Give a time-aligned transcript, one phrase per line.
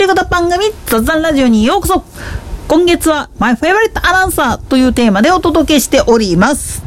[0.00, 2.04] り方番組雑談ラジオにようこそ
[2.68, 6.82] 今月は My Favorite Announcer というテーマでお届けしております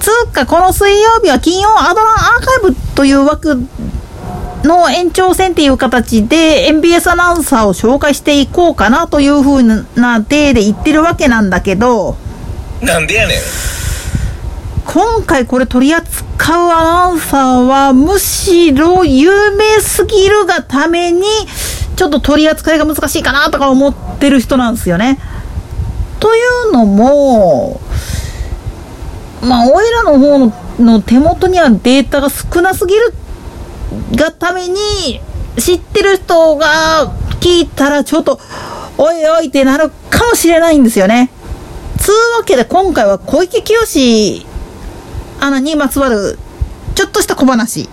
[0.00, 3.56] つうかこの水曜日は金曜アドランアーカイブという枠
[4.64, 9.84] の延長戦っていう形で MBS アナウンサーを紹介していこうかなというふうな
[10.24, 12.16] 体で言ってるわけなんだけど
[12.82, 13.38] なんでやねん
[14.90, 21.26] 今回これ取り扱うアナウンサーはむしろ有名すぎるがために
[21.94, 25.18] ちょっと取り扱いが難しいかなとか思ってる人なんですよね。
[26.20, 27.82] というのも
[29.42, 33.12] まあおいらの方のの手元にはデータが少なすぎる
[34.12, 35.20] がために
[35.58, 38.40] 知ってる人が聞いたらちょっと
[38.96, 41.30] おいおいってなるかもしれないんですよね。
[41.98, 44.47] つうわけで今回は小池清
[45.40, 46.38] アナにまつわる
[46.94, 47.88] ちょっとした小話。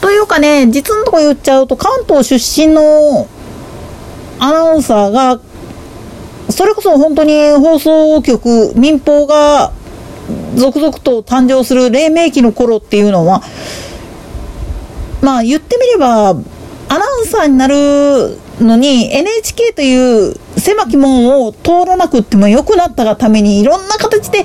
[0.00, 3.28] というかね、実のとこ言っちゃうと関東出身の
[4.38, 5.40] アナウンサーが、
[6.50, 9.72] それこそ本当に放送局、民放が
[10.54, 13.42] 続々と誕生する黎明期の頃っていうのは、
[15.22, 24.44] まあ言ってみれば、アナウンサーになるのに NHK という狭き門を通らなくっても良くなったがためにいろんな形で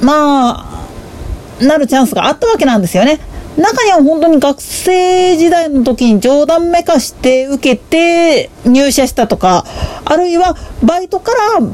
[0.00, 0.60] ま
[1.60, 3.20] あなるチャンスがあったわけなんですよね。
[3.56, 9.64] 中には本当に学生時代の時に冗談めかして受けて入社したとか
[10.04, 11.66] あるいはバイトから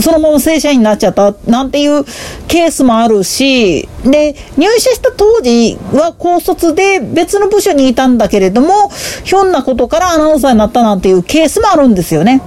[0.00, 2.04] そのまま正社員になっちゃったなんていう
[2.46, 8.90] ケースもあるし、で、入社した当時は高卒で別の部署にいたんだけれども、
[9.24, 12.40] ひょんなことからアナウンサーになったなんていうケースもあるんですよね。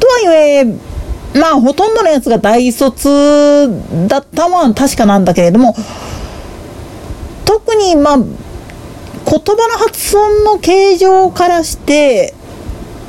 [0.00, 0.64] とはいえ、
[1.34, 3.08] まあほとんどのやつが大卒
[4.08, 5.76] だったのは確かなんだけれども、
[7.44, 12.34] 特にまあ、言葉の発音の形状からして、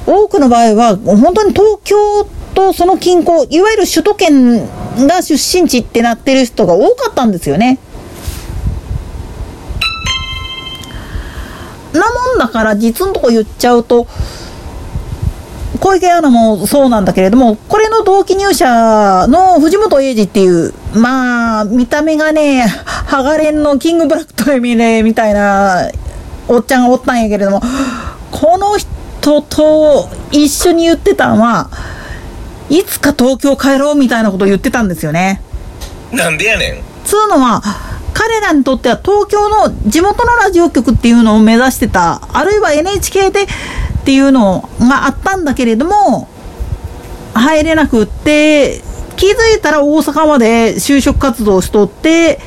[0.06, 4.68] 多くの場合は本当に東京とその近郊、いわゆる首都圏
[5.08, 7.80] が出身地ってなってる人が多かったんですよね。
[11.94, 14.08] なもんだから実のとこ言っちゃうと、
[15.80, 25.90] 小池アナもそうなんだけれども、これの同期入社の藤本英二っていう、まあ、見た目がね、ハガレンのキングブラックトエミレみたいな
[26.48, 27.62] おっちゃんがおったんやけれども、
[28.32, 31.70] この人と一緒に言ってたのは、
[32.70, 35.42] いつか東京帰ろうみたいなことを言ってたんですよね。
[36.12, 37.62] なんでやねんつうのは、
[38.14, 43.48] 彼らにとっては東京の地元のラジオ局っていうのを目指してた、あるいは NHK で
[44.02, 46.28] っていうのがあったんだけれども、
[47.34, 48.82] 入れなくって、
[49.16, 52.40] 気づいたら大阪まで就職活動しとって、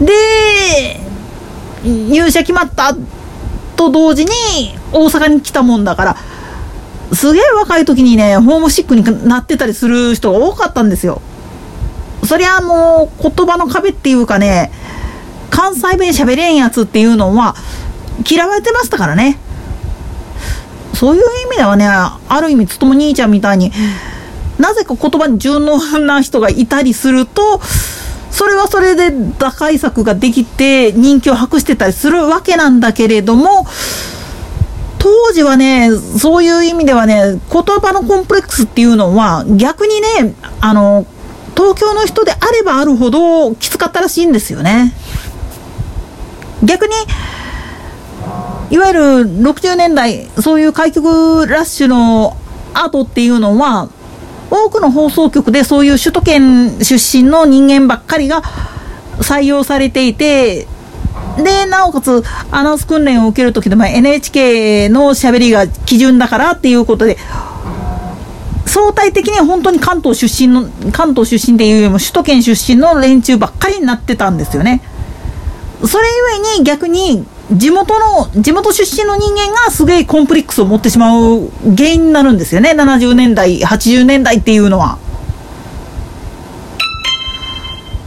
[0.00, 1.00] で、
[1.84, 2.94] 入社決まった
[3.76, 4.30] と同時に
[4.92, 6.16] 大阪に来たもんだから、
[7.12, 11.20] すげえ若い時にね、ホームシックになってたりする人が多かったんですよ。
[12.24, 14.70] そりゃもう言葉の壁っていうかね、
[15.50, 17.56] 関西弁喋れんやつっていうのは
[18.24, 19.38] 嫌われてましたからね。
[21.00, 23.72] そういう意味ではね、ある意味、つとも兄ちゃんみたいに、
[24.58, 27.58] なぜか言葉に順応な人がいたりすると、
[28.30, 33.66] それはそれで打開策ができて人気を博してたりするわけなんだけれども、
[34.98, 35.88] 当時はね、
[36.18, 41.06] そういう意味ではね、言葉のコンプレックスっていうのは、逆にね、あの、
[41.56, 44.92] 東京の人であればあるほどきつかったらしいんですよね。
[46.62, 46.92] 逆に、
[48.70, 49.00] いわゆる
[49.42, 52.36] 60年代、そういう開局ラッシュの
[52.72, 53.88] 後っていうのは、
[54.50, 58.42] 多くの放送局でそういう首都圏出身の人間ばっかりが
[59.18, 60.68] 採用されていて、
[61.36, 67.18] で、なおかつ、アナウンス訓練を受けるときでも NHK の喋りが基準だからっていうことで、
[68.66, 74.80] 相対的には本当に関東出身の、関東出身っていうよりも首都圏出身の連中ばっかりになってたんですよね。
[75.84, 76.04] それ
[76.44, 82.72] ゆえに逆に地元の、地元出身の人間がすげえコンプレックスを持ってしまう原因になるんですよね。
[82.72, 84.98] 70年代、80年代っていうのは。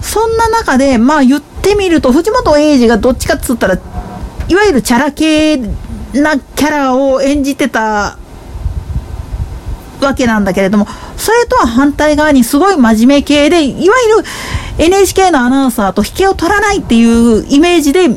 [0.02, 3.78] そんな中で、まあ言ってみると、藤本英二がどっちかっつったら、
[4.48, 8.18] いわゆるチャラ系なキャラを演じてた
[10.00, 10.88] わけなんだけれども、
[11.18, 14.30] それとは反対側にすごい真面目系で、いわゆる
[14.78, 18.08] NHK のアナウンサーと引けを取らないっていうイメージで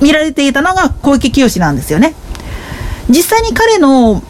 [0.00, 2.14] 見られていたのが小池清なんですよね。
[3.08, 4.22] 実際に彼の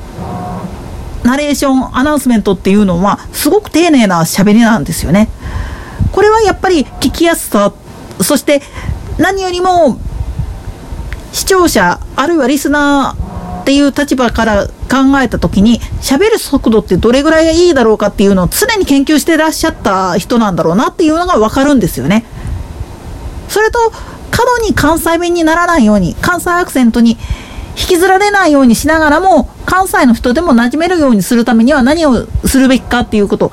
[1.24, 5.28] ナレーション、アナウンスメントっていうのは、すごく丁寧な喋りなんですよね。
[6.12, 7.72] これはやっぱり聞きやすさ、
[8.20, 8.62] そして
[9.18, 9.98] 何よりも
[11.32, 22.24] 視聴者あるいはリスナーっていう立場から考えた時に喋る速度ってどれぐらいがいいだろうかっていうのを常に研究してらっしゃった人なんだろうなっていうのが分かるんですよね。
[23.48, 23.92] それと
[24.38, 27.18] 過度に関西弁にならないように関西アクセントに
[27.70, 33.50] 引きずられないようにしながらも関西の人でも馴染めるようにするためには何をするべきかっていうこと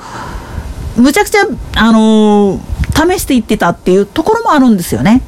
[0.96, 1.40] むちゃくちゃ、
[1.74, 5.22] あのー、試していってたっていうところもあるんですよね。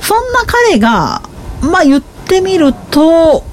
[0.00, 1.22] そんな彼が、
[1.60, 3.44] まあ言ってみると、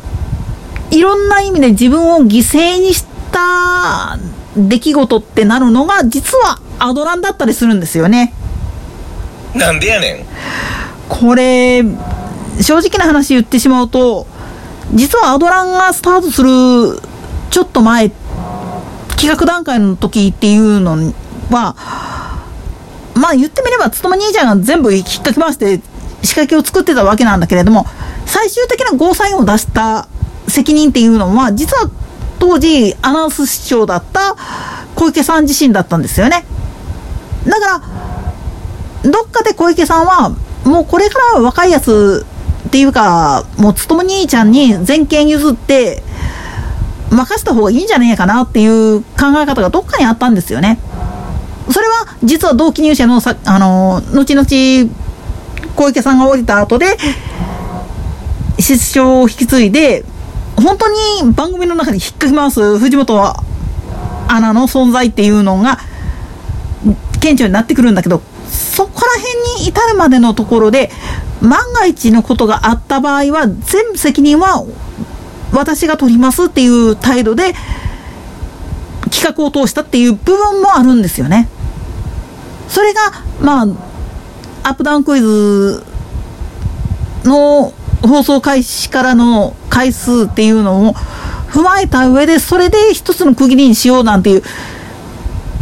[0.89, 4.17] いろんな意味で自分を犠牲にした
[4.55, 8.33] 出来事ってなるのが、実はアドランだったりするんですよね。
[9.55, 10.25] なんでやねん。
[11.07, 11.83] これ、
[12.61, 14.25] 正直な話言ってしまうと、
[14.93, 17.01] 実はアドランがスタートする
[17.49, 18.11] ちょっと前、
[19.15, 21.13] 企画段階の時っていうの
[21.51, 21.75] は、
[23.13, 25.81] まあ言ってみれば、つとま兄ちゃんが全部引っかき回して
[26.23, 27.85] 仕掛けを作ってたわけなんだけれども、
[28.25, 30.07] 最終的なゴーサインを出した
[30.47, 31.91] 責任っていうのは、実は
[32.39, 34.35] 当時アナウンス市長だった
[34.95, 36.45] 小池さん自身だったんですよね。
[37.45, 37.81] だか
[39.03, 42.25] ら、どっかで小池さんは、もうこれから若いやつ
[42.67, 46.03] っていうか、もうつとも兄ちゃんに全権譲って、
[47.09, 50.79] 任せた方がいいんじゃねえかなっていう考え方がどっかにあったんですよね。
[51.69, 54.47] それは実は同期入社のさ、あの、後々
[55.75, 56.97] 小池さんが降りた後で、
[58.59, 60.05] 室長を引き継いで、
[60.55, 60.87] 本当
[61.23, 63.35] に番組の中に引っかき回す藤本
[64.27, 65.79] アナの存在っていうのが、
[67.21, 70.91] 顕著になってくるんだけど、そこら辺に至るまでのところで、
[71.41, 74.65] 万が一のことがあった場合は、全部責任は
[75.53, 77.53] 私が取りますっていう態度で、
[79.11, 81.47] 企画を通したっていう部分もあるんですよね。
[82.67, 83.01] それが、
[83.41, 83.67] まあ、
[84.63, 85.83] アップダウンクイズ
[87.23, 90.93] の放送開始からの回数っていうのを
[91.51, 94.43] 踏まえた上で、それで一つの区切りにしようなんていう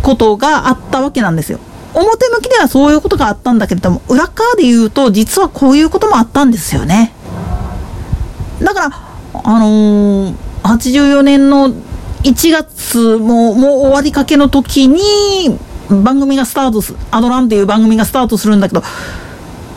[0.02, 1.60] ことがあったわけなんですよ。
[1.94, 7.14] 表向きではそういうことがあったんだけれども、裏側で言うと、実はこういうこともあったんですよね。
[8.62, 8.92] だから、
[9.44, 11.70] あのー、84年の
[12.24, 15.58] 1月も、もう終わりかけの時に、
[15.90, 18.82] 番組がスタートする、アドランっていう番組がスタートするんだけど、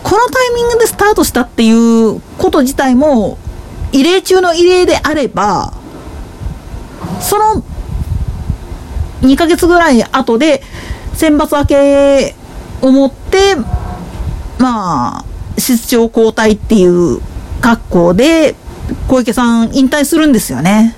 [0.02, 3.38] このタイミングでスタートしたっていうこと自体も、
[3.92, 5.72] 異例中の異例であれば、
[7.20, 7.64] その
[9.22, 10.62] 2ヶ月ぐらい後で、
[11.14, 12.34] 選抜明け
[12.80, 13.56] をもって、
[14.58, 15.24] まあ、
[15.58, 17.20] 室長交代っていう
[17.60, 18.54] 格好で、
[19.08, 20.96] 小池さん引退するんですよね。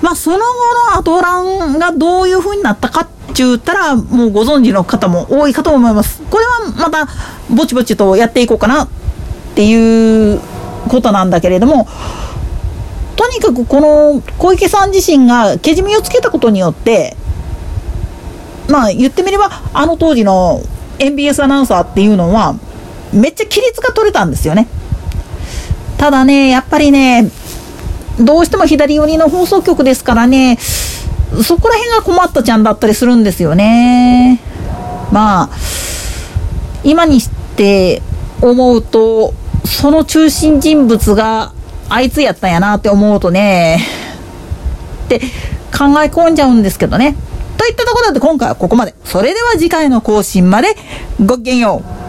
[0.00, 0.42] まあ、その後
[0.92, 6.22] のアトランがどういう風になったかって言ったら、もうご存知の方も多いかと思います。
[6.30, 7.08] これはまた、
[7.50, 8.88] ぼちぼちとやっていこうかなっ
[9.54, 10.40] ていう
[10.88, 11.86] ことなんだけれども、
[13.20, 17.18] とにかくこの小池さん自身がけじめをつけたことによって、
[18.70, 20.62] まあ言ってみれば、あの当時の
[20.98, 22.54] MBS アナウンサーっていうのは、
[23.12, 24.68] めっちゃ規律が取れたんですよね。
[25.98, 27.30] ただね、やっぱりね、
[28.18, 34.40] どうしても左寄りの放送局ですからね、そこら辺が困ったちゃんだったりするんですよね。
[35.12, 35.50] まあ、
[36.84, 38.00] 今にして
[38.40, 39.34] 思うと、
[39.66, 41.52] その中心人物が
[41.90, 43.80] あいつやったんやなって思うとね、
[45.06, 47.16] って考え込んじゃうんですけどね。
[47.58, 48.94] といったところで今回はここまで。
[49.04, 50.76] それでは次回の更新まで
[51.24, 51.99] ごきげんよう。